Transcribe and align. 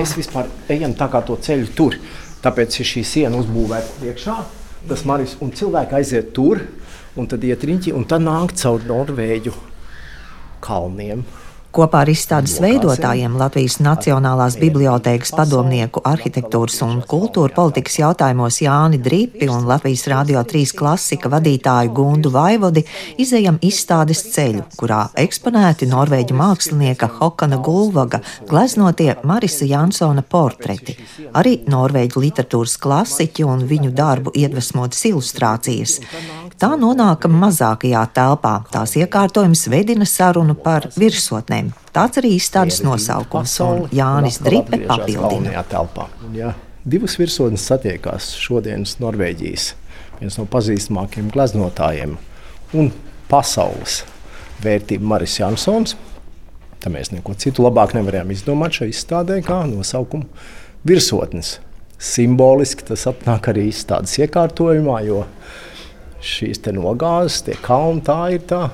mēs 0.00 0.16
vispār 0.16 0.48
ejam 0.72 0.94
tā 0.96 1.10
kā 1.12 1.20
to 1.26 1.36
ceļu 1.36 1.72
tur. 1.76 1.96
Tāpēc 2.40 2.78
ir 2.80 2.88
šī 2.88 3.02
siena 3.04 3.40
uzbūvēta 3.40 3.98
priekšā, 4.00 4.36
tas 4.88 5.02
maris, 5.08 5.34
un 5.44 5.52
cilvēki 5.52 5.98
aiziet 5.98 6.30
tur, 6.36 6.62
un 7.20 7.28
tad 7.28 7.44
iet 7.44 7.66
riņķi, 7.68 7.92
un 7.96 8.06
tad 8.08 8.24
nāk 8.24 8.54
caur 8.56 8.86
Norvēģu 8.88 9.52
kalniem. 10.64 11.26
Kopā 11.70 12.00
ar 12.02 12.08
izstādes 12.10 12.56
veidotājiem 12.58 13.36
Latvijas 13.38 13.76
Nacionālās 13.78 14.56
bibliotēkas 14.58 15.30
padomnieku 15.38 16.00
arhitektūras 16.02 16.80
un 16.82 16.96
kultūra 17.06 17.54
politikas 17.54 18.00
jautājumos 18.00 18.58
Jāni 18.64 18.98
Dripi 18.98 19.46
un 19.46 19.68
Latvijas 19.70 20.02
Rādio 20.10 20.42
3 20.50 20.74
klasika 20.74 21.30
vadītāju 21.30 21.92
Gundu 21.94 22.32
Vaivodi 22.34 22.82
izējam 23.22 23.60
izstādes 23.62 24.24
ceļu, 24.32 24.64
kurā 24.80 25.04
eksponēti 25.22 25.86
norvēģu 25.92 26.40
mākslinieka 26.40 27.06
Hokana 27.20 27.60
Gulvaga 27.62 28.18
gleznotie 28.50 29.14
Marisa 29.22 29.70
Jansona 29.70 30.26
portreti, 30.26 30.98
arī 31.38 31.60
norvēģu 31.70 32.24
literatūras 32.26 32.74
klasiķi 32.82 33.46
un 33.46 33.62
viņu 33.70 33.94
darbu 33.94 34.34
iedvesmotas 34.34 35.06
ilustrācijas. 35.12 36.00
Tā 36.60 36.74
nonākam 36.76 37.38
mazākajā 37.40 38.02
telpā, 38.12 38.50
tās 38.68 38.92
iekārtojums 39.00 39.62
vedina 39.72 40.04
sarunu 40.04 40.52
par 40.60 40.90
virsotnēm. 40.92 41.70
Tāds 41.96 42.20
arī 42.20 42.34
izstādes 42.36 42.82
nosaukums, 42.84 43.54
un 43.64 43.86
Jānis 43.96 44.36
Dripe 44.44 44.82
papildina. 44.84 45.64
Ja 46.36 46.50
divas 46.84 47.16
virsotnes 47.16 47.64
satiekās 47.64 48.34
šodienas 48.36 48.98
Norvēģijas, 49.00 49.70
viens 50.20 50.36
no 50.36 50.44
pazīstamākajiem 50.52 51.30
gleznotājiem 51.32 52.18
un 52.76 52.92
pasaules 53.32 54.02
vērtību 54.60 55.08
Maris 55.14 55.38
Jansons. 55.40 55.96
Tad 56.80 56.92
mēs 56.92 57.08
neko 57.12 57.38
citu 57.40 57.64
labāk 57.64 57.96
nevarējām 57.96 58.36
izdomāt 58.36 58.76
šai 58.76 58.90
izstādē, 58.92 59.40
kā 59.48 59.62
nosaukumu 59.68 60.28
virsotnes. 60.84 61.56
Simboliski 62.00 62.84
tas 62.92 63.08
atnāk 63.08 63.48
arī 63.52 63.66
izstādes 63.72 64.16
iekārtojumā, 64.20 65.00
jo 65.08 65.24
šīs 66.20 66.62
nogāzes, 66.76 67.42
tie 67.46 67.56
kalni, 67.60 68.02
tā 68.04 68.20
ir 68.34 68.44
tā 68.48 68.68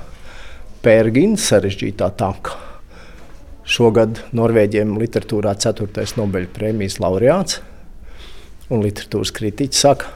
pērgina 0.82 1.38
sarežģītā 1.38 2.10
tanka. 2.18 2.58
Šogad 3.66 4.20
Norvēģiem 4.36 4.94
literatūrā 5.00 5.56
4. 5.58 6.06
Nobeļa 6.18 6.52
prēmijas 6.54 7.00
laureāts 7.02 7.60
un 8.70 8.82
literatūras 8.82 9.32
kritiķis 9.34 9.82
saka, 9.82 10.12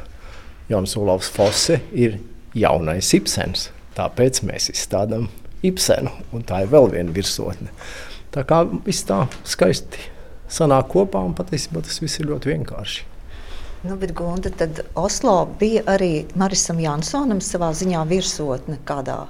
Jans 0.71 0.95
Olavs 0.99 1.31
Fosse 1.35 1.81
ir 1.91 2.21
jaunais 2.55 3.11
Ibsens. 3.15 3.71
Tāpēc 3.97 4.43
mēs 4.47 4.71
izstādām 4.71 5.27
Ibsenu, 5.67 6.13
un 6.33 6.47
tā 6.47 6.63
ir 6.65 6.71
vēl 6.71 6.87
viena 6.95 7.15
virsotne. 7.15 7.73
Tā 8.31 8.47
kā 8.47 8.63
viss 8.87 9.03
tā 9.07 9.25
skaisti 9.43 10.07
sanāk 10.51 10.93
kopā, 10.95 11.23
un 11.27 11.35
patiesībā 11.35 11.83
tas 11.83 11.99
viss 12.03 12.23
ir 12.23 12.31
ļoti 12.31 12.55
vienkārši. 12.55 13.03
Nu, 13.83 13.97
bet, 13.97 14.13
Gunda, 14.13 14.51
tad 14.53 14.83
Oslo 14.95 15.49
bija 15.61 15.81
arī 15.89 16.27
Marisam 16.37 16.81
Jansonam 16.83 17.39
savā 17.41 17.71
ziņā 17.73 18.03
virsotne 18.11 18.77
kādā 18.85 19.23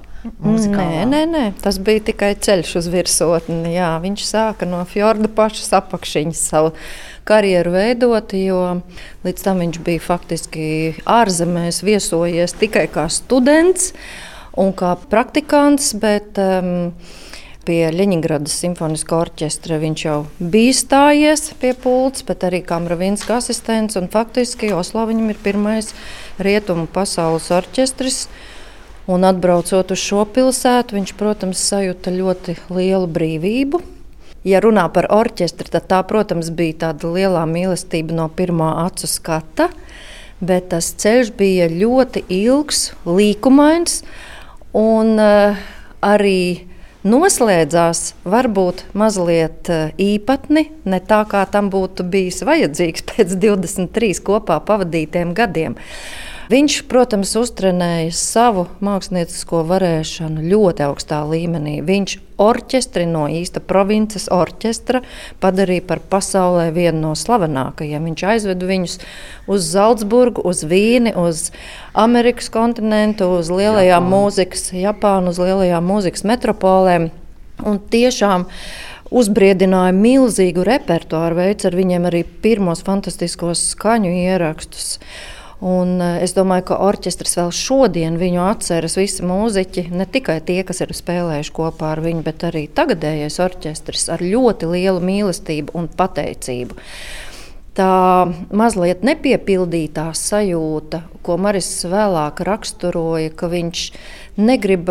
mūzikālā? 0.43 1.05
Nē, 1.05 1.05
nē, 1.07 1.21
nē, 1.31 1.43
tas 1.63 1.77
bija 1.79 2.03
tikai 2.09 2.33
ceļš 2.35 2.73
uz 2.81 2.89
virsotni. 2.91 3.71
Jā, 3.77 3.93
viņš 4.03 4.25
sāka 4.27 4.67
no 4.67 4.81
fjorda 4.89 5.31
pašas 5.31 5.71
apakšiņas 5.79 6.43
savu 6.51 6.73
karjeru 7.23 7.71
veidot, 7.77 8.35
jo 8.35 8.59
līdz 9.23 9.47
tam 9.47 9.63
viņš 9.63 9.79
bija 9.87 10.03
faktiski 10.03 10.67
ārzemēs 11.07 11.79
viesojies 11.87 12.57
tikai 12.59 12.89
kā 12.91 13.07
students 13.07 13.93
un 14.59 14.75
kā 14.75 14.97
praktikants, 15.07 15.93
bet 15.95 16.35
um, 16.43 16.91
pie 17.65 17.89
Ļeņģeradas 17.93 18.53
simfoniskā 18.63 19.17
orķestra. 19.21 19.77
Viņš 19.81 20.03
jau 20.05 20.17
bija 20.39 20.73
stājies 20.77 21.51
pie 21.61 21.73
pults, 21.77 22.25
bet 22.27 22.45
arī 22.47 22.61
kā 22.65 22.79
Mravinska 22.81 23.37
asistents. 23.37 23.99
Faktiski 24.13 24.71
Oslo 24.75 25.05
viņam 25.09 25.33
ir 25.33 25.41
pirmais 25.43 25.91
rietumu 26.41 26.87
pasaules 26.91 27.51
orķestris. 27.53 28.25
Un 29.11 29.25
atbraucot 29.25 29.91
uz 29.91 29.99
šo 29.99 30.23
pilsētu, 30.29 30.95
viņš, 30.97 31.15
protams, 31.17 31.61
sajūta 31.71 32.13
ļoti 32.13 32.57
lielu 32.69 33.09
brīvību. 33.09 33.81
Ja 34.47 34.61
runā 34.61 34.87
par 34.93 35.09
orķestri, 35.13 35.69
tad 35.73 35.85
tā, 35.89 35.99
protams, 36.07 36.49
bija 36.53 36.87
tāda 36.87 37.11
liela 37.13 37.43
mīlestība 37.49 38.15
no 38.17 38.25
pirmā 38.33 38.71
acu 38.87 39.09
skata, 39.09 39.69
bet 40.41 40.71
tas 40.73 40.93
ceļš 41.01 41.33
bija 41.37 41.69
ļoti 41.69 42.23
ilgs, 42.41 42.87
līkumains 43.05 44.01
un 44.77 45.13
uh, 45.21 45.61
arī 46.01 46.70
noslēdzās 47.07 48.13
varbūt 48.27 48.85
mazliet 48.97 49.69
eh, 49.71 49.93
īpatni, 49.97 50.67
ne 50.85 50.99
tā 51.01 51.21
kā 51.29 51.43
tam 51.49 51.71
būtu 51.73 52.05
bijis 52.11 52.43
vajadzīgs 52.47 53.05
pēc 53.11 53.37
23 53.41 54.21
kopā 54.25 54.59
pavadītiem 54.67 55.35
gadiem. 55.37 55.77
Viņš, 56.51 56.81
protams, 56.91 57.31
uztrenēja 57.39 58.11
savu 58.11 58.65
māksliniecisko 58.83 59.61
varēšanu 59.69 60.43
ļoti 60.51 60.83
augstā 60.83 61.21
līmenī. 61.29 61.77
Viņš 61.87 62.17
orķestri 62.41 63.05
no 63.09 63.27
īsta 63.31 63.61
provinces 63.63 64.27
orķestra 64.33 65.01
padarīja 65.43 65.85
par 65.89 66.01
pasaulē 66.11 66.69
vienu 66.75 67.05
no 67.05 67.13
slavenākajiem. 67.17 68.09
Viņš 68.09 68.25
aizveda 68.33 68.69
viņus 68.69 68.97
uz 69.51 69.71
Zeltsburgu, 69.71 70.43
uz 70.47 70.63
Vīni, 70.67 71.13
uz 71.17 71.49
Amerikas 71.93 72.51
kontinentu, 72.53 73.29
uz 73.39 73.51
lielajām 73.53 74.07
Japānu. 74.07 74.15
mūzikas, 74.15 74.71
Japānu, 74.75 75.33
uz 75.33 75.41
lielajām 75.41 75.91
mūzikas 75.93 76.25
metropolēm. 76.27 77.11
Un 77.67 77.77
tiešām 77.93 78.47
uzbriedināja 79.11 79.93
milzīgu 79.93 80.63
repertuāru, 80.65 81.37
veids 81.43 81.67
ar 81.67 81.75
viņiem 81.77 82.07
arī 82.09 82.23
pirmos 82.43 82.81
fantastiskos 82.87 83.63
skaņu 83.75 84.13
ierakstus. 84.23 84.95
Un 85.61 85.99
eh, 86.01 86.17
es 86.25 86.33
domāju, 86.33 86.71
ka 86.71 86.79
orķestris 86.87 87.37
vēl 87.37 87.51
šodien 87.53 88.17
viņu 88.17 88.41
atceras 88.49 88.97
visi 88.97 89.25
mūziķi, 89.25 89.85
ne 89.93 90.07
tikai 90.09 90.39
tie, 90.45 90.63
kas 90.65 90.81
ir 90.81 90.93
spēlējuši 90.97 91.53
kopā 91.53 91.93
ar 91.93 92.01
viņu, 92.01 92.23
bet 92.25 92.45
arī 92.49 92.65
tagadējais 92.65 93.37
orķestris 93.45 94.07
ar 94.09 94.25
ļoti 94.25 94.71
lielu 94.73 95.03
mīlestību 95.05 95.77
un 95.77 95.89
pateicību. 95.99 96.79
Tā 97.77 97.91
mazliet 98.51 99.05
nepiepildītā 99.05 100.09
sajūta, 100.17 101.05
ko 101.23 101.37
Maris 101.39 101.69
vēlāk 101.87 102.41
raksturoja, 102.43 103.29
ka 103.31 103.47
viņš 103.53 103.85
negrib 104.41 104.89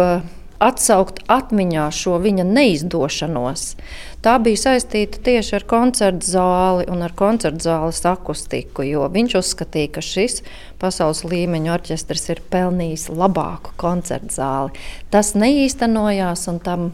atsaukt 0.60 1.20
atmiņā 1.28 1.88
šo 1.92 2.18
viņa 2.22 2.46
neizdošanos. 2.46 3.74
Tā 4.20 4.34
bija 4.36 4.58
saistīta 4.60 5.16
tieši 5.24 5.54
ar 5.56 5.64
koncertu 5.64 6.28
zāli 6.28 6.84
un 6.92 7.00
ar 7.06 7.14
koncertu 7.16 7.64
zāles 7.64 8.02
akustiku, 8.04 8.84
jo 8.84 9.06
viņš 9.08 9.36
uzskatīja, 9.40 9.94
ka 9.94 10.02
šis 10.04 10.42
pasaules 10.80 11.22
līmeņa 11.24 11.72
orķestris 11.72 12.26
ir 12.34 12.42
pelnījis 12.52 13.06
labāku 13.16 13.72
koncertu 13.80 14.36
zāli. 14.36 14.84
Tas 15.08 15.32
neīstenojās, 15.40 16.44
un 16.52 16.60
tam 16.60 16.86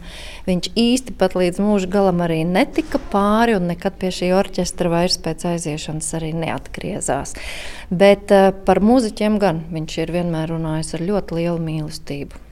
viņš 0.47 0.70
īsti 0.78 1.16
pat 1.19 1.34
līdz 1.34 1.59
mūža 1.66 1.91
galam 1.91 2.22
arī 2.22 2.44
netika 2.47 3.03
pāri, 3.10 3.59
un 3.59 3.66
nekad 3.72 3.98
pie 3.98 4.15
šī 4.15 4.31
orķestra 4.38 4.94
vairs 4.94 5.19
pēc 5.19 5.48
aiziešanas 5.50 6.15
arī 6.20 6.31
neatgriezās. 6.47 7.34
Bet 7.91 8.31
uh, 8.34 8.53
par 8.54 8.78
mūziķiem 8.86 9.42
gan 9.42 9.65
viņš 9.75 10.00
ir 10.04 10.15
vienmēr 10.15 10.54
runājis 10.54 10.94
ar 10.94 11.09
ļoti 11.10 11.42
lielu 11.42 11.62
mīlestību. 11.62 12.47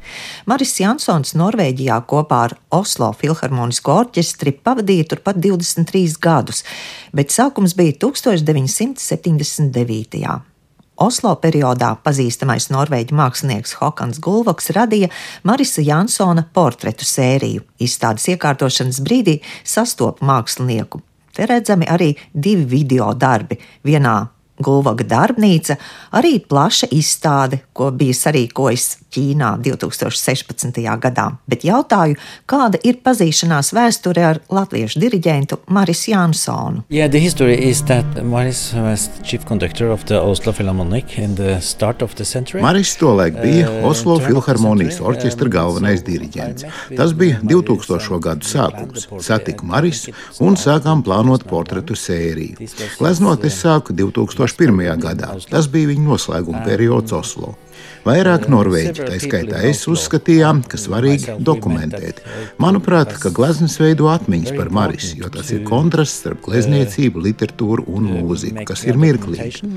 Maris 0.50 0.74
Jansons 0.80 1.34
Norvēģijā 1.38 1.96
kopā 2.08 2.40
ar 2.48 2.54
Oslo 2.74 3.10
filharmonisko 3.16 3.94
orķestri 4.04 4.52
pavadīja 4.64 5.04
turpat 5.12 5.36
23 5.44 6.16
gadus, 6.24 6.64
bet 7.12 7.28
sākums 7.34 7.72
bija 7.78 7.92
1979. 8.06 10.54
Oslo 10.94 11.32
periodā 11.42 11.88
pazīstamais 12.06 12.68
norvēģu 12.70 13.16
mākslinieks 13.18 13.72
Hokans 13.80 14.20
Gulvaks 14.22 14.70
radīja 14.76 15.08
Marisa 15.42 15.82
Jansona 15.82 16.44
portretu 16.54 17.04
sēriju. 17.08 17.64
Izstādes 17.82 18.28
iekārtošanas 18.30 19.00
brīdī 19.02 19.40
sastopa 19.66 20.22
mākslinieku. 20.26 21.02
Te 21.34 21.48
redzami 21.50 21.90
arī 21.90 22.12
divi 22.30 22.62
video 22.76 23.10
darbi. 23.18 23.58
Vienā 23.82 24.14
Gulvaga 24.62 25.02
darbnīca, 25.02 25.74
arī 26.14 26.36
plaša 26.38 26.86
izstāde, 26.94 27.64
ko 27.74 27.88
bija 27.90 28.14
sarīkojis 28.14 28.84
Ķīnā 29.14 29.48
2016. 29.62 30.78
gadā. 31.02 31.24
Bet 31.50 31.64
jautāju, 31.66 32.14
kāda 32.50 32.78
ir 32.86 33.00
pazīšanās 33.02 33.72
vēsture 33.74 34.22
ar 34.26 34.40
latviešu 34.54 35.02
diriģentu 35.02 35.58
Marisu 35.74 36.12
Jansonu? 36.12 36.84
Yeah, 36.90 37.10
the 37.10 37.18
history 37.22 37.54
is 37.54 37.82
that 37.90 38.06
Maris 38.22 38.72
was 38.74 39.08
chief 39.22 39.46
conductor 39.46 39.90
of 39.90 40.04
the 40.06 40.20
Oslo 40.20 40.52
Philharmonic 40.52 41.18
in 41.18 41.34
the 41.34 41.60
start 41.60 42.02
of 42.02 42.14
the 42.14 42.24
century. 42.24 42.62
Maris 42.62 42.94
tolaik 42.98 43.38
bija 43.42 43.68
uh, 43.70 43.88
Oslo 43.90 44.20
Filharmonijas 44.22 45.00
orķestra 45.02 45.50
galvenais 45.50 46.02
diriģents. 46.06 46.66
Tas 46.96 47.14
bija 47.14 47.38
2000. 47.42 48.20
gadu 48.22 48.46
sākums. 48.46 49.06
Satiku 49.22 49.66
Maris 49.66 50.06
un 50.42 50.58
sākām 50.58 51.02
plānot 51.06 51.46
portretu 51.50 51.98
sēriju. 51.98 52.70
Gleznot 52.98 53.46
es 53.46 53.58
sāku 53.62 53.94
2000. 53.94 54.53
2001. 54.58 55.02
gadā. 55.02 55.34
Tas 55.50 55.68
bija 55.70 55.92
viņa 55.92 56.08
noslēguma 56.08 56.64
periods 56.66 57.12
Oslo. 57.16 57.54
Vairāk 58.04 58.50
norvēģi, 58.52 59.06
tā 59.08 59.16
skaitā 59.22 59.60
es, 59.64 59.80
uzskatījām, 59.88 60.60
ka 60.68 60.76
svarīgi 60.76 61.38
dokumentēt. 61.40 62.20
Manuprāt, 62.60 63.14
ka 63.20 63.30
glezniecība 63.32 63.86
veido 63.86 64.10
atmiņas 64.12 64.52
par 64.58 64.68
Marisu, 64.76 65.14
jo 65.22 65.30
tas 65.32 65.48
ir 65.54 65.62
kontrasts 65.64 66.20
starp 66.20 66.42
glezniecību, 66.44 67.22
literatūru 67.24 67.86
un 67.96 68.10
mūziku, 68.12 68.66
kas 68.68 68.84
ir 68.84 69.00
mirklīgi. 69.00 69.70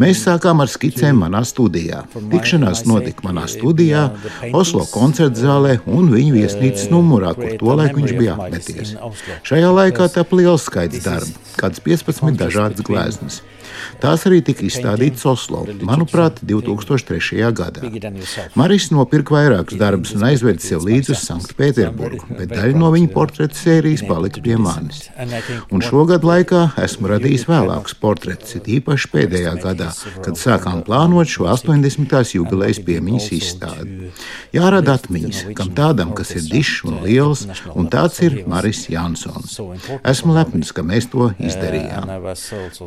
Mēs 0.00 0.24
sākām 0.24 0.64
ar 0.64 0.72
skicēm 0.72 1.20
manā 1.20 1.42
studijā. 1.48 2.06
Tikšanās 2.32 2.86
notika 2.88 3.28
manā 3.28 3.44
studijā, 3.52 4.06
Oslo 4.56 4.86
koncerta 4.88 5.44
zālē 5.44 5.76
un 5.84 6.08
viņa 6.14 6.32
viesnīcas 6.38 6.88
numurā, 6.92 7.34
kur 7.36 7.58
tolaik 7.60 7.98
viņš 8.00 8.16
bija 8.16 8.38
apmeties. 8.38 8.96
Šajā 9.44 9.74
laikā 9.82 10.08
tap 10.16 10.32
liels 10.32 10.64
skaits 10.70 11.04
darbu, 11.04 11.44
kādas 11.60 11.84
15 11.84 12.40
dažādas 12.40 12.88
gleznas. 12.88 13.42
Tās 14.02 14.26
arī 14.28 14.42
tika 14.44 14.64
izstādītas 14.66 15.24
Oslo, 15.28 15.62
manuprāt, 15.86 16.40
2003. 16.46 17.40
gadā. 17.56 17.84
Maris 18.58 18.88
nopirka 18.92 19.36
vairākus 19.36 19.78
darbus 19.80 20.14
un 20.16 20.26
aizveda 20.28 20.62
sev 20.62 20.84
līdzi 20.86 21.14
uz 21.14 21.22
Sanktpēterburgu, 21.26 22.28
bet 22.38 22.52
daļa 22.52 22.78
no 22.78 22.90
viņa 22.94 23.10
portretu 23.14 23.58
sērijas 23.58 24.04
palika 24.08 24.42
pie 24.44 24.56
manis. 24.60 25.06
Un 25.72 25.84
šogad 25.84 26.26
laikā 26.26 26.62
esmu 26.84 27.10
radījis 27.14 27.46
vēlākus 27.50 27.96
portretus, 28.00 28.56
it 28.58 28.70
īpaši 28.78 29.10
pēdējā 29.12 29.54
gadā, 29.62 29.90
kad 30.24 30.40
sākām 30.40 30.82
plānot 30.86 31.30
šo 31.30 31.48
80. 31.52 32.16
jubilejas 32.36 32.82
piemiņas 32.86 33.28
izstādi. 33.36 34.10
Jārada 34.56 34.96
atmiņas, 34.96 35.44
kam 35.58 35.72
tādam, 35.76 36.14
kas 36.16 36.34
ir 36.36 36.46
dišs 36.50 36.84
un 36.88 37.00
liels, 37.04 37.46
un 37.74 37.90
tāds 37.92 38.20
ir 38.24 38.42
Maris 38.50 38.86
Jansons. 38.92 39.58
Esmu 40.06 40.36
lepns, 40.36 40.72
ka 40.76 40.84
mēs 40.86 41.10
to 41.12 41.30
izdarījām. 41.36 42.10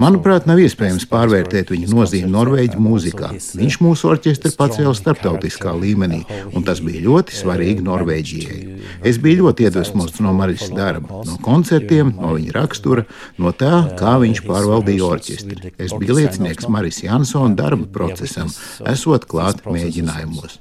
Manuprāt, 0.01 0.47
nav 0.49 0.61
iespējams 0.61 0.78
pārvērtēt 1.09 1.73
viņa 1.73 1.89
nozīmi 1.91 2.31
Norvēģu 2.33 2.81
mūzikā. 2.83 3.31
Viņš 3.59 3.79
mūsu 3.83 4.09
orķestri 4.13 4.53
pacēla 4.59 4.95
starptautiskā 4.97 5.73
līmenī, 5.75 6.23
un 6.53 6.65
tas 6.67 6.81
bija 6.83 7.03
ļoti 7.07 7.37
svarīgi 7.39 7.85
Norvēģijai. 7.85 8.59
Es 9.05 9.19
biju 9.21 9.45
ļoti 9.45 9.67
iedvesmots 9.67 10.21
no 10.23 10.33
Marijas 10.35 10.71
darba, 10.75 11.21
no 11.27 11.37
koncertiem, 11.43 12.11
no 12.19 12.33
viņa 12.37 12.55
rakstura, 12.55 13.05
no 13.41 13.53
tā, 13.55 13.73
kā 13.99 14.15
viņš 14.23 14.43
pārvaldīja 14.47 15.07
orķestri. 15.07 15.73
Es 15.77 15.93
biju 15.95 16.17
liecinieks 16.19 16.69
Marijas 16.71 17.01
Jansona 17.05 17.55
darba 17.59 17.87
procesam, 17.99 18.51
esot 18.89 19.27
klāt 19.29 19.63
mēģinājumos. 19.67 20.59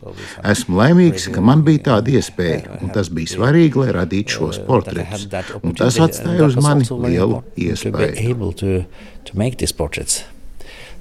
Esmu 0.53 0.81
laimīgs, 0.81 1.29
ka 1.35 1.44
man 1.44 1.65
bija 1.67 1.87
tāda 1.93 2.17
iespēja, 2.19 2.79
un 2.82 2.93
tas 2.94 3.11
bija 3.15 3.35
svarīgi, 3.37 3.82
lai 3.82 3.94
radītu 4.00 4.38
šos 4.38 4.62
portretus. 4.69 5.29
Un 5.62 5.76
tas 5.79 5.99
atstāja 6.03 6.49
uz 6.49 6.59
mani 6.62 6.88
lielu 7.06 7.43
iespēju. 7.69 8.85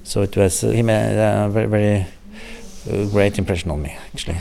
So 0.08 0.22
it 0.24 0.38
was 0.38 0.64
uh, 0.64 0.70
him 0.70 0.90
a 0.90 1.50
very, 1.50 1.68
very 1.68 1.98
uh, 2.00 3.06
great 3.12 3.38
impression 3.38 3.72
on 3.72 3.82
me, 3.82 3.98
actually. 4.14 4.40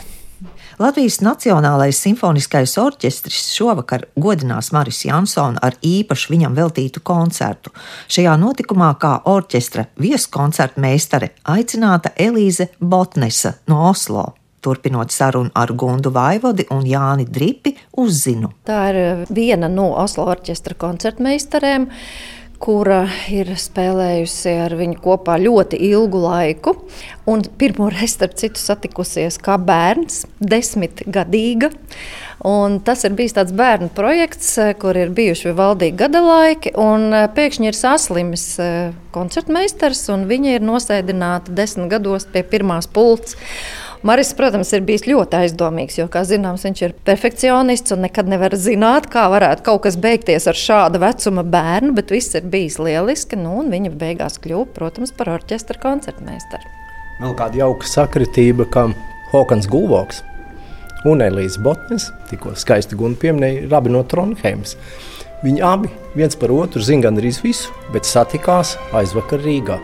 Latvijas 0.79 1.17
Nacionālais 1.25 1.97
simfoniskais 1.97 2.75
orķestris 2.77 3.49
šovakar 3.55 4.05
godinās 4.15 4.69
Maris 4.71 5.01
Jansonu 5.07 5.59
ar 5.59 5.75
īpašu 5.81 6.31
viņam 6.31 6.55
veltītu 6.55 7.01
koncertu. 7.03 7.73
Šajā 8.07 8.37
notikumā 8.39 8.93
kā 9.01 9.15
orķestra 9.27 9.87
vieskoncerta 9.99 10.79
meistare 10.79 11.33
aicināta 11.43 12.13
Elīze 12.15 12.69
Botnesa 12.79 13.57
no 13.67 13.89
Oslo. 13.89 14.29
Turpinot 14.61 15.11
sarunu 15.11 15.51
ar 15.55 15.73
Gundu 15.73 16.13
Vaivodi 16.13 16.67
un 16.71 16.85
Jāni 16.85 17.25
Dripi, 17.25 17.73
uzzinu. 17.97 18.53
Tā 18.69 18.79
ir 18.93 19.27
viena 19.33 19.67
no 19.71 19.89
Oslo 19.97 20.29
orķestra 20.29 20.77
koncertmeistarēm 20.77 21.89
kura 22.63 23.03
ir 23.31 23.51
spēlējusi 23.59 24.53
ar 24.65 24.75
viņu 24.77 24.99
kopā 25.03 25.37
ļoti 25.41 25.79
ilgu 25.89 26.21
laiku. 26.23 26.73
Un 27.29 27.43
pirmo 27.59 27.89
reizi, 27.91 28.15
starp 28.15 28.37
citu, 28.39 28.61
satikusies 28.61 29.37
kā 29.43 29.57
bērns, 29.61 30.23
desmitgadīga. 30.39 31.71
Un 32.47 32.77
tas 32.85 33.01
ir 33.07 33.15
bijis 33.17 33.33
tāds 33.37 33.53
bērnu 33.57 33.89
projekts, 33.97 34.51
kur 34.81 34.97
ir 34.97 35.09
bijuši 35.15 35.55
valdīgi 35.57 35.97
gada 35.97 36.21
laiki. 36.23 36.73
Pēkšņi 37.37 37.69
ir 37.71 37.77
saslimis 37.77 38.45
koncertmeistars, 39.15 40.05
un 40.13 40.27
viņa 40.29 40.57
ir 40.57 40.65
nosēdināta 40.65 41.55
desmit 41.57 41.91
gados 41.95 42.29
pie 42.31 42.45
pirmās 42.47 42.89
pults. 42.89 43.37
Maris, 44.07 44.29
protams, 44.37 44.69
ir 44.71 44.85
bijis 44.87 45.03
ļoti 45.03 45.35
aizdomīgs, 45.41 45.97
jo, 45.97 46.05
kā 46.07 46.21
zināms, 46.23 46.61
viņš 46.63 46.81
ir 46.85 46.93
perfekcionists 47.07 47.91
un 47.91 48.05
nekad 48.05 48.29
nevar 48.31 48.53
zināt, 48.55 49.09
kā 49.11 49.25
varētu 49.33 49.65
kaut 49.65 49.81
kas 49.83 49.97
beigties 49.99 50.47
ar 50.47 50.55
šāda 50.55 51.01
vecuma 51.03 51.43
bērnu, 51.43 51.91
bet 51.97 52.13
viss 52.15 52.37
ir 52.39 52.47
bijis 52.47 52.77
lieliski. 52.79 53.35
Nu, 53.41 53.57
viņa 53.67 53.91
beigās 53.99 54.39
kļuva, 54.39 54.69
protams, 54.77 55.11
par 55.17 55.33
orķestra 55.33 55.81
koncertmeistaru. 55.83 56.71
Vēl 57.19 57.35
kāda 57.35 57.59
jauka 57.65 57.89
sakritība, 57.89 58.69
ka 58.71 58.85
Hokans 59.33 59.67
Gulvoks 59.67 60.23
un 61.09 61.25
Elīze 61.27 61.59
Botnes, 61.59 62.07
tikko 62.31 62.55
skaisti 62.55 62.95
gunu 62.95 63.19
pieminēja, 63.19 63.65
ir 63.67 63.75
abi 63.75 63.91
no 63.91 64.05
Tronheimas. 64.07 64.77
Viņi 65.43 65.65
abi 65.67 65.91
viens 66.15 66.39
par 66.39 66.55
otru 66.55 66.79
zina 66.79 67.09
gandrīz 67.09 67.43
visu, 67.43 67.75
bet 67.91 68.07
satikās 68.07 68.77
aizvakar 68.95 69.43
Rīgā. 69.43 69.81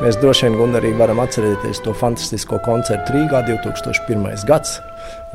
Mēs 0.00 0.16
droši 0.16 0.48
vien 0.54 0.72
arī 0.78 0.94
varam 0.96 1.18
atcerēties 1.20 1.82
to 1.84 1.92
fantastisko 1.92 2.56
koncertu 2.64 3.12
Rīgā 3.12 3.42
2001. 3.44 4.46
gads. 4.48 4.78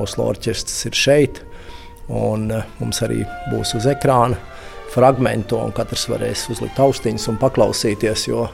Oslo 0.01 0.25
orķestris 0.31 0.87
ir 0.89 0.97
šeit, 0.97 1.41
un 2.09 2.47
eh, 2.49 2.63
mums 2.79 3.03
arī 3.05 3.19
būs 3.51 3.75
uz 3.77 3.85
ekrāna 3.91 4.39
fragmentu, 4.89 5.59
un 5.61 5.69
katrs 5.75 6.07
varēs 6.09 6.47
uzlikt 6.49 6.81
austiņas 6.81 7.29
un 7.29 7.37
paklausīties, 7.43 8.25
jo, 8.31 8.47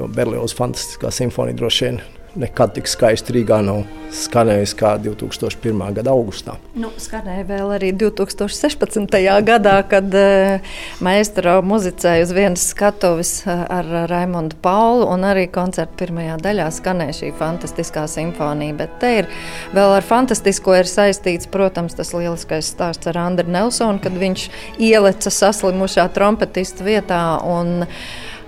jo 0.00 0.10
Berlīnas 0.10 0.56
fantastiskā 0.58 1.14
simfonija 1.14 1.60
droši 1.60 1.86
vien 1.86 2.02
nekad 2.38 2.74
tik 2.76 2.88
skaisti 2.88 3.34
Rīgā 3.34 3.58
nav 3.66 3.82
skanējis 4.14 4.72
kā 4.78 4.94
2001. 5.02 5.80
gada 5.98 6.12
augustā. 6.14 6.54
Nu, 6.78 6.90
skanēja 7.00 7.44
vēl 7.48 7.72
arī 7.76 7.90
2016. 7.98 9.18
gadā, 9.44 9.74
kad 9.88 10.14
uh, 10.16 10.78
maestro 11.04 11.58
muzicēja 11.66 12.24
uz 12.24 12.32
vienas 12.36 12.64
skatuves 12.72 13.32
eh, 13.44 13.60
ar 13.78 13.88
Raimondu 14.10 14.56
Paulu, 14.62 15.04
un 15.12 15.26
arī 15.28 15.46
koncerta 15.52 15.98
pirmajā 16.00 16.38
daļā 16.44 16.70
skanēja 16.78 17.18
šī 17.20 17.32
fantastiskā 17.38 18.06
simfonija. 18.10 18.78
Bet 18.78 18.96
te 19.02 19.12
ir 19.20 19.30
vēl 19.76 19.98
ar 19.98 20.06
fantastisko 20.06 20.78
ir 20.78 20.88
saistīts, 20.88 21.50
protams, 21.52 21.98
tas 21.98 22.14
lieliskais 22.16 22.72
stāsts 22.72 23.10
ar 23.10 23.20
Andru 23.26 23.48
Nelsonu, 23.52 24.00
kad 24.02 24.16
viņš 24.16 24.48
ieleca 24.88 25.32
saslimušā 25.32 26.08
trompetista 26.16 26.86
vietā, 26.86 27.22
un, 27.44 27.84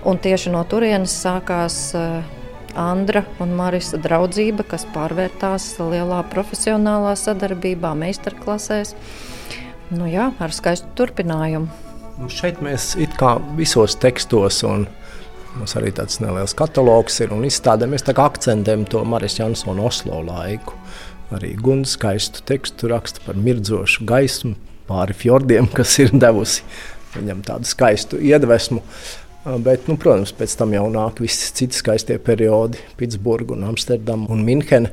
un 0.07 0.21
tieši 0.21 0.53
no 0.53 0.65
turienes 0.69 1.13
sākās 1.21 1.83
uh, 1.97 2.40
Andra 2.79 3.23
un 3.43 3.53
Marisa 3.57 3.99
draudzība, 4.01 4.65
kas 4.67 4.85
pārvērtās 4.93 5.73
lielā 5.79 6.21
profesionālā 6.31 7.13
sadarbībā, 7.19 7.93
meistarklasēs. 7.99 8.95
Nu, 9.91 10.07
jā, 10.07 10.29
ar 10.39 10.55
skaistu 10.55 10.91
turpinājumu. 10.99 11.67
Nu 12.21 12.29
šeit 12.31 12.61
mēs 12.63 12.93
it 13.01 13.15
kā 13.19 13.35
visos 13.57 13.97
tekstos, 13.99 14.61
un 14.67 14.85
mums 15.57 15.75
arī 15.79 15.91
tāds 15.95 16.21
neliels 16.23 16.55
katalogs 16.57 17.19
ir, 17.23 17.33
un 17.35 17.43
izstādē 17.47 17.89
mēs 17.91 18.07
akcentējam 18.11 18.85
to 18.87 19.03
Marijas 19.03 19.39
Jansona 19.41 19.87
Oslo 19.89 20.21
laiku. 20.27 20.77
Arī 21.31 21.53
Gunts 21.59 21.95
skaistu 21.95 22.43
tekstu 22.47 22.91
raksta 22.91 23.23
par 23.25 23.39
mirdzošu 23.39 24.03
gaismu 24.07 24.57
pāri 24.87 25.15
fjordiem, 25.15 25.69
kas 25.77 25.99
ir 26.03 26.11
devusi 26.11 26.65
viņam 27.15 27.41
tādu 27.45 27.67
skaistu 27.67 28.19
iedvesmu. 28.21 28.81
Bet, 29.41 29.87
nu, 29.89 29.95
protams, 29.97 30.35
pēc 30.37 30.53
tam 30.59 30.75
jau 30.75 30.85
nāk 30.93 31.17
visi 31.23 31.49
citi 31.57 31.73
skaistie 31.73 32.19
periodi, 32.21 32.77
Pitsburga, 32.99 33.57
Amsterdama 33.65 34.29
un 34.29 34.43
Minhena. 34.45 34.91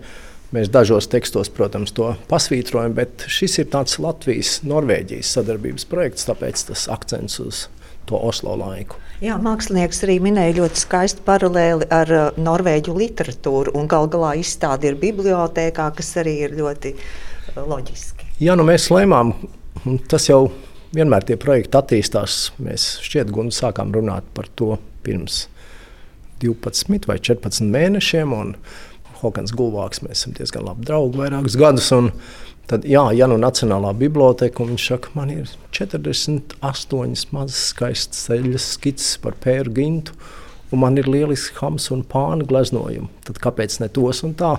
Mēs 0.57 0.71
dažos 0.73 1.11
tekstos, 1.13 1.51
protams, 1.53 1.93
to 1.93 2.15
pasvītrojam, 2.31 2.95
bet 2.97 3.27
šis 3.29 3.59
ir 3.61 3.67
tāds 3.69 3.99
Latvijas-Norvēģijas 4.01 5.35
sadarbības 5.37 5.85
projekts, 5.91 6.25
tāpēc 6.25 6.63
tas 6.71 6.87
akcents 6.89 7.37
uz 7.45 7.67
to 8.09 8.17
Oslo 8.17 8.55
laiku. 8.57 8.97
Jā, 9.21 9.37
mākslinieks 9.45 10.01
arī 10.07 10.17
minēja 10.25 10.55
ļoti 10.63 10.81
skaistu 10.81 11.27
paralēli 11.27 11.91
ar 11.93 12.15
uh, 12.17 12.39
norvēģu 12.41 12.95
literatūru, 12.97 13.75
un 13.77 13.91
gal 13.93 14.09
galā 14.09 14.33
izstāde 14.41 14.89
ir 14.89 14.97
bibliotēkā, 15.03 15.91
kas 15.99 16.15
arī 16.23 16.39
ir 16.47 16.57
ļoti 16.57 16.95
uh, 16.97 17.61
loģiski. 17.69 18.33
Jā, 18.41 18.57
nu 18.57 18.65
mēs 18.65 18.89
lēmām, 18.95 19.35
tas 20.09 20.31
jau 20.31 20.47
ir 20.49 20.68
vienmēr 20.97 21.27
tie 21.29 21.37
projekti 21.41 21.79
attīstās. 21.79 22.41
Mēs 22.63 22.99
šķiet, 23.05 23.33
Gundu 23.35 23.57
sākām 23.57 23.93
runāt 23.95 24.27
par 24.37 24.51
to 24.59 24.77
pirms 25.07 25.47
12 26.43 27.09
vai 27.11 27.19
14 27.19 27.69
mēnešiem. 27.75 28.35
Hokans 29.23 29.55
Gulvāks, 29.59 30.03
mēs 30.05 30.21
esam 30.21 30.37
diezgan 30.37 30.67
labi 30.69 30.87
draugi 30.87 31.19
vairākus 31.19 31.59
gadus. 31.59 31.91
Tad, 32.69 32.85
jā, 32.85 33.07
ja 33.17 33.25
nu 33.31 33.39
Nacionālā 33.41 33.95
biblioteka, 33.97 34.61
un 34.61 34.75
viņš 34.75 34.89
saka, 34.91 35.11
man 35.17 35.31
ir 35.33 35.49
48 35.73 37.33
mazas 37.33 37.63
skaistas 37.71 38.27
ceļas 38.27 38.67
skices 38.75 39.17
par 39.25 39.39
pēru 39.41 39.73
gintu, 39.79 40.13
un 40.69 40.83
man 40.85 41.01
ir 41.01 41.09
lieliski 41.09 41.57
hams 41.63 41.89
un 41.97 42.05
pāna 42.05 42.45
gleznojumi. 42.45 43.09
Tad 43.25 43.41
kāpēc 43.41 43.81
ne 43.81 43.89
tos 43.89 44.21
un 44.29 44.37
tā? 44.37 44.59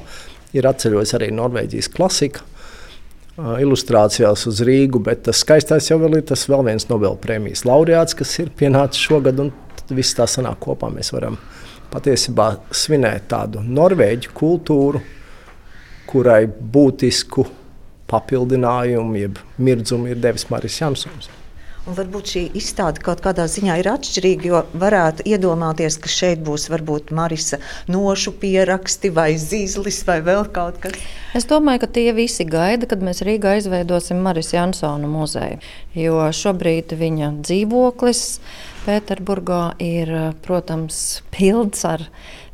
ir 0.58 0.68
atceļojis 0.70 1.16
arī 1.18 1.30
Norvēģijas 1.36 1.92
klasika. 1.94 2.46
Ilustrācijās 3.60 4.46
uz 4.50 4.60
Rīgu, 4.66 5.02
bet 5.04 5.24
tas 5.28 5.44
skaistais 5.44 5.90
jau 5.90 6.00
ir 6.08 6.22
tas 6.28 6.44
vēl 6.50 6.66
viens 6.68 6.88
Nobelpremijas 6.90 7.66
laureāts, 7.68 8.18
kas 8.18 8.34
ir 8.42 8.52
pienācis 8.60 9.06
šogad, 9.10 9.40
un 9.40 9.52
viss 9.96 10.18
tā 10.18 10.28
sanāk 10.30 10.60
kopā. 10.66 10.92
Mēs 10.94 11.14
varam 11.16 11.38
patiesībā 11.94 12.50
svinēt 12.76 13.30
tādu 13.32 13.64
norvēģu 13.66 14.34
kultūru, 14.38 15.02
kurai 16.10 16.44
būtisku 16.48 17.46
papildinājumu, 18.10 19.18
jeb 19.22 19.42
mirdzumu 19.62 20.10
ir 20.12 20.22
devis 20.22 20.48
Maris 20.50 20.80
Jansons. 20.82 21.30
Un 21.90 21.96
varbūt 21.98 22.32
šī 22.36 22.42
izstāde 22.60 23.02
kaut 23.02 23.24
kādā 23.26 23.48
ziņā 23.50 23.80
ir 23.82 23.88
atšķirīga, 23.90 24.46
jo 24.46 24.60
varētu 24.78 25.24
iedomāties, 25.26 25.96
ka 25.98 26.12
šeit 26.14 26.44
būs 26.46 26.68
varbūt 26.70 27.10
Marisa 27.18 27.58
nošu 27.90 28.36
pieraksti 28.38 29.10
vai 29.16 29.32
zīzlis 29.42 30.04
vai 30.06 30.20
vēl 30.28 30.46
kaut 30.54 30.78
kas. 30.84 31.00
Es 31.34 31.50
domāju, 31.50 31.82
ka 31.82 31.90
tie 31.98 32.12
visi 32.14 32.46
gaida, 32.46 32.86
kad 32.90 33.02
mēs 33.02 33.24
Rīgā 33.26 33.56
izveidosim 33.58 34.22
Marisa 34.22 34.60
Jansona 34.60 35.10
muzeju. 35.10 35.58
Jo 35.98 36.28
šobrīd 36.30 36.94
viņa 37.00 37.32
dzīvoklis 37.42 38.24
Pēterburgā 38.86 39.64
ir, 39.82 40.14
protams, 40.46 41.24
pilns 41.34 41.82
ar 41.90 42.06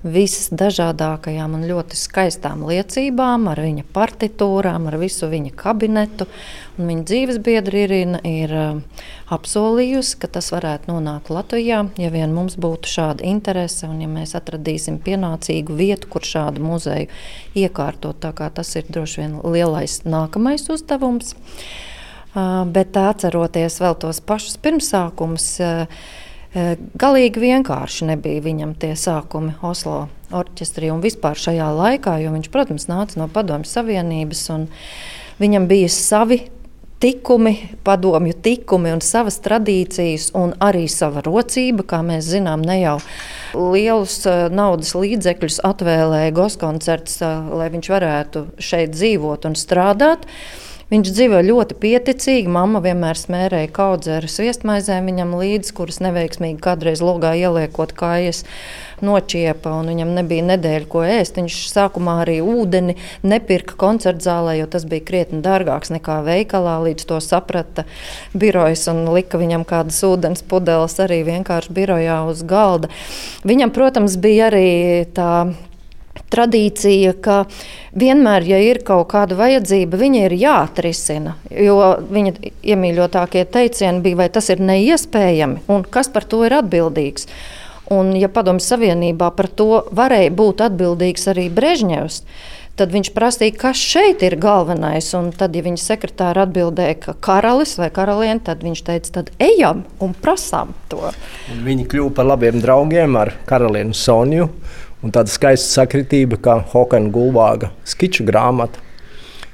visdažādākajām 0.06 1.56
un 1.58 1.66
ļoti 1.66 1.98
skaistām 1.98 2.62
liecībām, 2.70 3.48
ar 3.50 3.62
viņa 3.64 3.86
partitūrām, 3.96 4.86
ar 4.90 4.98
visu 5.02 5.30
viņa 5.32 5.54
kabinetu. 5.58 6.28
Un 6.78 6.90
viņa 6.92 7.06
dzīves 7.10 7.40
biedra 7.42 7.82
Irina 7.86 8.20
ir 8.28 8.52
uh, 8.54 9.06
apsolījusi, 9.34 10.20
ka 10.22 10.30
tas 10.38 10.52
varētu 10.54 10.92
nonākt 10.92 11.32
Latvijā, 11.34 11.82
ja 11.98 12.12
vien 12.14 12.36
mums 12.36 12.58
būtu 12.62 12.92
šāda 12.92 13.26
interese 13.26 13.90
un 13.90 14.04
ja 14.04 14.10
mēs 14.12 14.36
atradīsim 14.38 15.00
pienācīgu 15.06 15.78
vietu, 15.80 16.12
kur 16.12 16.28
šādu 16.28 16.62
muzeju 16.66 17.10
iekārtot. 17.58 18.22
Tas 18.36 18.76
ir 18.78 18.86
droši 18.90 19.24
vien 19.24 19.40
lielais 19.42 20.04
nākamais 20.06 20.70
uzdevums. 20.70 21.34
Uh, 22.36 22.62
bet 22.68 22.98
atceroties 23.00 23.80
vēl 23.80 23.96
tos 23.98 24.20
pašus 24.20 24.60
pirmsākumus, 24.62 25.48
uh, 25.64 26.06
Galīgi 26.56 27.42
vienkārši 27.44 28.08
nebija 28.08 28.44
viņam 28.46 28.76
tie 28.80 28.94
sākumi 28.96 29.58
Oslo 29.66 30.06
orķestrī 30.36 30.88
un 30.94 31.02
vispār 31.04 31.36
šajā 31.36 31.68
laikā, 31.76 32.16
jo 32.24 32.32
viņš, 32.32 32.52
protams, 32.54 32.88
nāca 32.88 33.20
no 33.20 33.28
Padomju 33.32 33.68
Savienības 33.68 34.46
un 34.56 34.70
viņam 35.42 35.68
bija 35.68 35.92
savi 35.92 36.46
tikumi, 37.04 37.58
padomju 37.84 38.34
tikumi 38.42 38.94
un 38.96 39.02
savas 39.04 39.38
tradīcijas, 39.44 40.30
un 40.38 40.56
arī 40.64 40.86
sava 40.90 41.22
rocība, 41.26 41.84
kā 41.92 42.00
mēs 42.06 42.30
zinām, 42.32 42.64
ne 42.66 42.80
jau 42.80 42.96
lielus 43.54 44.22
naudas 44.56 44.96
līdzekļus 44.96 45.60
atvēlēja 45.68 46.34
Goskoncerts, 46.40 47.20
lai 47.52 47.68
viņš 47.74 47.92
varētu 47.98 48.46
šeit 48.64 48.96
dzīvot 48.96 49.50
un 49.50 49.60
strādāt. 49.60 50.24
Viņš 50.86 51.10
dzīvo 51.18 51.40
ļoti 51.42 51.76
pieticīgi. 51.82 52.52
Mama 52.52 52.78
vienmēr 52.84 53.18
smērēja 53.18 53.72
kaudzi 53.74 54.12
ar 54.20 54.28
sviestmaizēm 54.30 55.08
viņam 55.10 55.32
līdzi, 55.40 55.74
kuras 55.74 55.98
neveiksmīgi 56.06 56.62
kādreiz 56.62 57.02
logā 57.02 57.32
ieliekot 57.40 57.96
kājas 57.98 58.44
nočiepa, 59.02 59.74
un 59.80 59.90
viņam 59.90 60.14
nebija 60.14 60.46
nedēļa, 60.52 60.86
ko 60.94 61.02
ēst. 61.02 61.42
Viņš 61.42 61.58
sākumā 61.74 62.20
arī 62.28 62.38
ūdeni 62.46 63.00
nepirka 63.26 63.74
koncerta 63.82 64.30
zālē, 64.30 64.60
jo 64.60 64.70
tas 64.70 64.86
bija 64.86 65.08
krietni 65.10 65.42
dārgāks 65.46 65.90
nekā 65.96 66.22
veikalā. 66.30 66.78
Līdz 66.86 67.10
to 67.10 67.18
saprata 67.18 67.90
birojas 68.38 68.86
un 68.94 69.08
lika 69.10 69.42
viņam 69.42 69.66
kādas 69.66 70.04
ūdens 70.06 70.46
pudeles 70.46 71.02
arī 71.02 71.24
vienkārši 71.26 71.74
birojā 71.74 72.22
uz 72.30 72.46
galda. 72.46 72.94
Viņam, 73.42 73.74
protams, 73.74 74.22
bija 74.22 74.52
arī 74.54 74.70
tā 75.18 75.32
tradīcija, 76.32 77.14
ka 77.24 77.44
vienmēr, 77.98 78.48
ja 78.50 78.62
ir 78.64 78.82
kaut 78.88 79.10
kāda 79.14 79.38
vajadzība, 79.40 80.00
viņa 80.00 80.24
ir 80.28 80.38
jāatrisina. 80.40 81.36
Jo 81.52 81.78
viņa 82.12 82.36
iemīļotākie 82.64 83.46
teicieni 83.52 84.04
bija, 84.06 84.24
vai 84.24 84.32
tas 84.34 84.50
ir 84.54 84.64
neiespējami 84.64 85.66
un 85.72 85.86
kas 85.90 86.12
par 86.12 86.28
to 86.28 86.44
ir 86.48 86.58
atbildīgs. 86.62 87.30
Un, 87.94 88.16
ja 88.18 88.32
Padomju 88.34 88.66
Savienībā 88.66 89.30
par 89.38 89.46
to 89.54 89.84
varēja 89.94 90.32
būt 90.34 90.64
atbildīgs 90.66 91.28
arī 91.30 91.52
Brežņevs, 91.54 92.24
tad 92.80 92.92
viņš 92.92 93.12
prasīja, 93.16 93.56
kas 93.60 93.80
šeit 93.80 94.24
ir 94.26 94.38
galvenais. 94.42 95.12
Un 95.18 95.30
tad, 95.36 95.56
ja 95.56 95.64
viņa 95.66 95.82
sekretāra 95.82 96.48
atbildēja, 96.48 96.98
ka 97.04 97.16
karalis 97.28 97.76
vai 97.80 97.92
karaliene, 97.94 98.42
tad 98.46 98.66
viņš 98.66 98.82
teica, 98.88 99.14
tad 99.20 99.32
ejam 99.38 99.86
un 100.04 100.16
prasām 100.18 100.74
to. 100.92 101.14
Un 101.54 101.62
viņi 101.68 101.88
kļuva 101.92 102.16
par 102.18 102.30
labiem 102.34 102.58
draugiem 102.64 103.22
ar 103.22 103.36
karalieni 103.46 103.96
Soniju. 103.96 104.50
Un 105.06 105.14
tāda 105.14 105.30
skaista 105.30 105.84
sakritība, 105.84 106.40
kā 106.42 106.58
Hokana 106.72 107.12
Gulvāga 107.14 107.70
skiču 107.86 108.26
grāmata, 108.26 108.82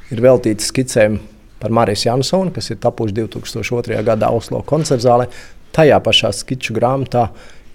ir 0.07 0.21
veltīta 0.23 0.63
skicēm 0.63 1.17
par 1.59 1.73
Marijas 1.75 2.05
Jansonu, 2.07 2.53
kas 2.55 2.71
ir 2.71 2.79
tapuši 2.79 3.17
2002. 3.17 3.99
gadā 4.07 4.31
Oslo 4.31 4.61
koncertzālē. 4.67 5.27
Tajā 5.75 5.99
pašā 6.03 6.31
skiču 6.35 6.75
grāmatā 6.77 7.27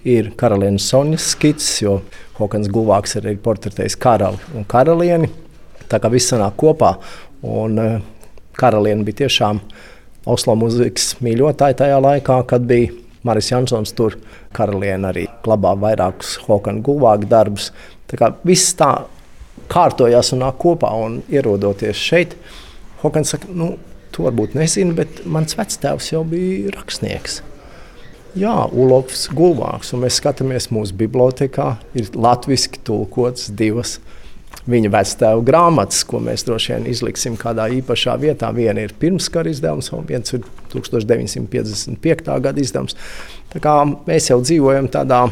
ir 0.09 0.31
karalienes 0.39 0.89
Sonjas 0.89 1.29
skices, 1.35 1.83
jo 1.83 1.99
Hokans 2.39 2.69
Gulvāks 2.73 3.17
arī 3.21 3.35
ir 3.35 3.43
portretējis 3.45 3.97
karali 4.01 4.41
un 4.57 4.65
karalieni. 4.69 5.29
Tā 5.87 6.01
kā 6.01 6.09
viss 6.11 6.33
sanāk 6.33 6.57
kopā. 6.59 6.95
Un, 7.45 7.77
uh, 7.77 7.99
karaliene 8.57 9.05
bija 9.05 9.23
tiešām 9.25 9.61
Oslo 10.27 10.57
mūzikas 10.59 11.13
mīļotāja 11.23 11.77
tajā 11.83 12.01
laikā, 12.03 12.41
kad 12.49 12.65
bija 12.67 12.89
Maris 13.25 13.51
Jansons 13.51 13.93
tur 13.97 14.17
karaliene 14.55 15.09
arī 15.09 15.25
glabā 15.45 15.73
vairākus 15.79 16.37
Hokana 16.45 16.83
Gulvāga 16.83 17.29
darbus. 17.29 17.71
Tā 18.07 18.19
kā 18.19 18.31
viss 18.47 18.75
tā 18.77 18.91
kārtojās 19.71 20.33
un 20.35 20.43
nāk 20.45 20.59
kopā 20.61 20.91
un 21.05 21.21
ierodoties 21.31 21.99
šeit, 21.99 22.37
Hokans 23.01 23.33
saka, 23.33 23.49
nu, 23.53 23.75
tu 24.13 24.25
varbūt 24.25 24.55
nezini, 24.57 24.95
bet 24.97 25.21
mans 25.29 25.53
vectēvs 25.57 26.11
jau 26.13 26.23
bija 26.25 26.71
rakstnieks. 26.73 27.41
Jā, 28.37 28.53
Ulovs 28.73 29.27
Gulvāks, 29.33 29.93
un 29.93 30.03
mēs 30.03 30.17
skatāmies 30.21 30.69
mūsu 30.73 30.95
bibliotekā, 30.97 31.71
ir 31.97 32.09
latviski 32.13 32.81
tulkots 32.85 33.51
divas 33.57 33.97
viņa 34.65 34.91
vectēva 34.93 35.43
grāmatas, 35.45 36.03
ko 36.07 36.21
mēs 36.23 36.45
droši 36.47 36.73
vien 36.73 36.87
izliksim 36.91 37.37
kādā 37.39 37.67
īpašā 37.77 38.17
vietā. 38.21 38.49
Viena 38.55 38.83
ir 38.83 38.95
pirmskara 38.99 39.51
izdevums, 39.53 39.91
un 39.95 40.07
viens 40.09 40.33
ir 40.33 40.45
1955. 40.73 42.31
gada 42.47 42.63
izdevums. 42.63 42.97
Mēs 44.07 44.31
jau 44.31 44.41
dzīvojam 44.43 44.89
tādā 44.91 45.25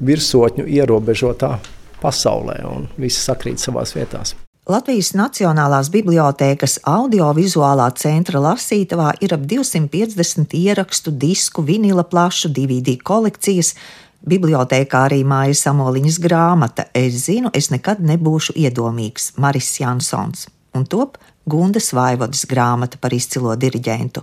virsotņu 0.00 0.66
ierobežotā 0.66 1.58
pasaulē, 2.00 2.62
un 2.64 2.88
viss 3.00 3.26
sakrīt 3.28 3.60
savās 3.60 3.92
vietās. 3.96 4.34
Latvijas 4.70 5.14
Nacionālās 5.16 5.88
bibliotēkas 5.90 6.76
audiovizuālā 6.86 7.88
centra 7.98 8.42
lasītavā 8.44 9.14
ir 9.24 9.32
ap 9.34 9.46
250 9.50 10.54
ierakstu, 10.54 11.10
disku, 11.10 11.64
vinila 11.66 12.04
plašu, 12.06 12.52
DVD 12.54 12.94
kolekcijas, 13.02 13.72
Bibliotēkā 14.20 15.06
arī 15.08 15.22
māja 15.24 15.54
Samoliņas 15.56 16.18
grāmata 16.20 16.84
Es 16.94 17.24
zinu, 17.24 17.48
es 17.56 17.70
nekad 17.72 18.02
nebūšu 18.04 18.52
iedomīgs 18.60 19.32
Maris 19.40 19.72
Jansons 19.80 20.48
un 20.76 20.84
top 20.86 21.18
Gundas 21.50 21.92
Vaivodas 21.96 22.44
grāmata 22.46 22.98
par 23.00 23.14
izcilo 23.16 23.56
diriģentu. 23.56 24.22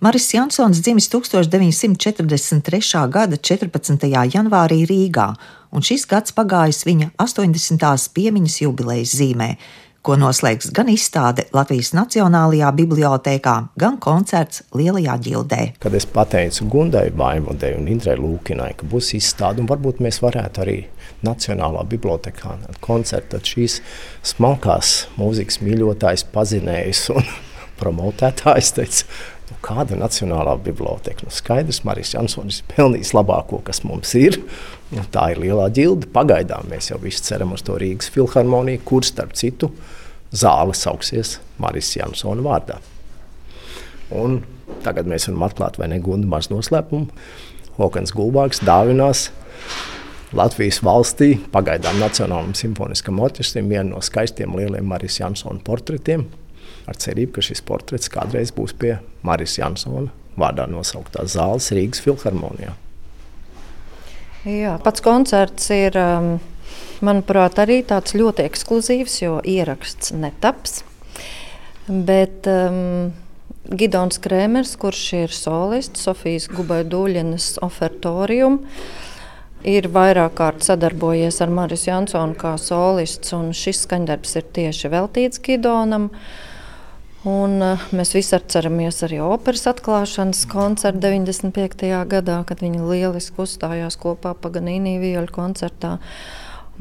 Maris 0.00 0.34
Jansons 0.34 0.80
dzimis 0.80 1.08
1943. 1.12 3.08
gada 3.12 3.36
14. 3.36 4.06
janvārī 4.32 4.86
Rīgā, 4.88 5.34
un 5.74 5.82
šis 5.84 6.06
gads 6.08 6.32
pagājis 6.36 6.84
viņa 6.88 7.10
80. 7.20 8.08
piemiņas 8.14 8.60
jubilejas 8.62 9.16
zīmē, 9.18 9.56
ko 10.02 10.16
noslēgs 10.18 10.72
gan 10.74 10.90
izstāde 10.90 11.44
Latvijas 11.54 11.92
Nacionālajā 11.94 12.72
bibliotekā, 12.74 13.54
gan 13.78 13.98
koncerts 14.02 14.64
Lielajā 14.74 15.14
ģildē. 15.26 15.60
Kad 15.82 15.94
es 15.94 16.06
pateicu 16.10 16.66
Gundai 16.72 17.06
Vaimodei 17.14 17.76
un 17.78 17.86
Indrai 17.92 18.16
Lūkinai, 18.18 18.72
ka 18.78 18.88
būs 18.90 19.12
izstāde, 19.18 19.62
un 19.62 19.70
varbūt 19.70 20.02
mēs 20.02 20.18
varētu 20.24 20.64
arī 20.64 20.76
Nacionālā 21.22 21.86
bibliotekā 21.90 22.56
koncertu, 22.82 23.36
tad 23.36 23.46
šīs 23.46 23.78
smalkās 24.32 24.96
mūzikas 25.20 25.62
mīļotājs, 25.62 26.26
pazinējs 26.34 27.06
un 27.14 27.30
promotētājs 27.80 28.72
teica, 28.76 29.06
nu, 29.50 29.58
kāda 29.64 29.98
Nacionālā 30.00 30.56
biblioteka? 30.64 31.26
Nu, 31.26 31.34
skaidrs, 31.34 31.82
Marijas 31.88 32.14
Jansons 32.16 32.60
ir 32.62 32.70
pelnījis 32.74 33.14
labāko, 33.16 33.62
kas 33.66 33.82
mums 33.86 34.14
ir. 34.18 34.40
Nu, 34.92 35.04
tā 35.12 35.30
ir 35.32 35.42
lielā 35.44 35.68
ģilde. 35.74 36.10
Pagaidām 36.14 36.70
mēs 36.72 36.90
jau 36.92 37.00
visi 37.02 37.24
ceram 37.26 37.54
uz 37.56 37.64
to 37.66 37.78
Rīgas 37.80 38.10
filharmoniju, 38.12 38.84
kur 38.88 39.06
starp 39.08 39.36
citu 39.38 39.72
zāle 40.32 40.76
sauksies 40.76 41.38
Marijas 41.62 41.94
Jansona 41.96 42.44
vārdā. 42.44 42.80
Un 44.12 44.42
tagad 44.84 45.08
mēs 45.08 45.28
varam 45.28 45.46
atklāt, 45.48 45.78
vai 45.80 45.88
ne 45.92 46.00
gunda 46.02 46.28
maz 46.28 46.50
noslēpumu. 46.52 47.08
Hokans 47.78 48.12
Gulbāks 48.12 48.60
dāvinās 48.64 49.30
Latvijas 50.36 50.78
valstī 50.84 51.34
pagaidām 51.52 51.98
Nacionālajam 52.00 52.54
simfoniskam 52.56 53.20
orķestrim 53.20 53.68
vienu 53.68 53.94
no 53.94 54.00
skaistiem 54.04 54.54
lieliem 54.56 54.86
Marijas 54.88 55.18
Jansona 55.20 55.60
portretiem. 55.64 56.24
Ar 56.90 56.98
cerību, 56.98 57.36
ka 57.36 57.44
šis 57.46 57.62
portrets 57.66 58.10
kādreiz 58.12 58.50
būs 58.54 58.74
pie 58.74 58.96
Marijas 59.22 59.58
Jansona 59.60 60.10
vārdā 60.38 60.66
nosauktās 60.70 61.36
zāles 61.36 61.70
Rīgas 61.74 62.02
filharmonijā. 62.02 62.72
Jā, 64.48 64.78
pats 64.82 65.04
koncerts 65.04 65.68
ir 65.70 65.94
um, 66.00 66.32
Manuprāt, 67.02 67.58
arī 67.58 67.80
tāds 67.86 68.14
ļoti 68.14 68.44
ekskluzīvs, 68.46 69.16
jo 69.24 69.36
ieraksts 69.46 70.12
netaps. 70.14 70.82
Bet 71.86 72.46
um, 72.50 73.10
Gidons 73.70 74.20
Krēmers, 74.22 74.76
kurš 74.78 75.02
ir 75.18 75.34
solists 75.34 76.06
Sofijas 76.06 76.46
Gubaiduļienas 76.50 77.56
ofertorium, 77.62 78.60
ir 79.66 79.86
vairāk 79.94 80.34
kārt 80.38 80.66
sadarbojies 80.66 81.38
ar 81.42 81.50
Mariju 81.54 81.88
Jansonu 81.90 82.38
kā 82.38 82.54
solists, 82.58 83.34
un 83.34 83.50
šis 83.54 83.84
skaņdarbs 83.88 84.38
ir 84.38 84.48
tieši 84.58 84.90
veltīts 84.94 85.42
Gidonam. 85.42 86.10
Un, 87.22 87.60
uh, 87.62 87.82
mēs 87.94 88.16
visi 88.16 88.34
atceramies 88.34 88.96
arī 89.06 89.20
operas 89.22 89.68
atklāšanas 89.70 90.40
koncertu 90.50 91.04
95. 91.04 91.84
gadā, 92.10 92.40
kad 92.48 92.64
viņi 92.64 92.82
lieliski 92.82 93.44
uzstājās 93.44 93.94
kopā 94.02 94.32
Paganīnī 94.42 94.96
vioļu 94.98 95.30
koncertā. 95.30 96.00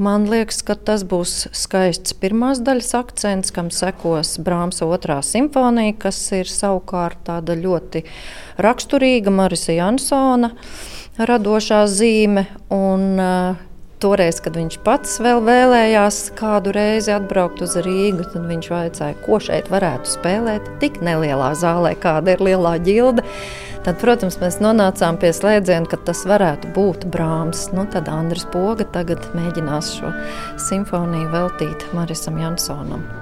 Man 0.01 0.25
liekas, 0.31 0.63
ka 0.65 0.73
tas 0.73 1.03
būs 1.05 1.51
skaists 1.53 2.15
pirmās 2.17 2.63
daļas 2.65 2.89
akcents, 2.97 3.53
kam 3.53 3.69
sekos 3.69 4.39
Brāmas 4.41 4.81
otrā 4.81 5.19
simfonija, 5.21 5.93
kas 6.07 6.17
ir 6.33 6.49
savukārt 6.49 7.21
tāda 7.29 7.53
ļoti 7.59 8.01
raksturīga 8.65 9.29
Marisa 9.35 9.77
Jansona 9.77 10.55
radošā 11.21 11.83
zīme. 11.91 12.47
Un, 12.73 13.11
uh, 13.21 13.67
Toreiz, 14.01 14.39
kad 14.41 14.55
viņš 14.57 14.79
pats 14.81 15.19
vēl 15.21 15.43
vēlējās 15.45 16.31
kādu 16.39 16.71
reizi 16.73 17.11
atbraukt 17.13 17.61
uz 17.61 17.75
Rīgu, 17.85 18.25
tad 18.33 18.47
viņš 18.49 18.69
vaicāja, 18.73 19.17
ko 19.21 19.37
šeit 19.37 19.69
varētu 19.69 20.09
spēlēt 20.15 20.71
tik 20.81 20.97
nelielā 21.05 21.51
zālē, 21.59 21.93
kāda 22.01 22.33
ir 22.33 22.41
lielā 22.49 22.73
ģilde. 22.81 23.21
Tad, 23.85 24.01
protams, 24.01 24.39
mēs 24.41 24.57
nonācām 24.61 25.21
pie 25.21 25.29
slēdziena, 25.37 25.85
ka 25.89 26.01
tas 26.09 26.25
varētu 26.29 26.73
būt 26.73 27.05
Brāms. 27.13 27.67
Nu, 27.77 27.85
tad 27.93 28.09
Andris 28.09 28.49
Poga 28.49 28.89
tagad 28.97 29.25
mēģinās 29.37 29.95
šo 29.99 30.13
simfoniju 30.69 31.29
veltīt 31.33 31.89
Marisam 31.93 32.41
Jansonam. 32.41 33.20